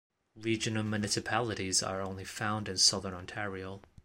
[0.39, 3.83] Regional municipalities are found only in Southern Ontario.